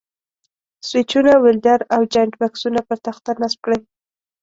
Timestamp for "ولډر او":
1.43-2.01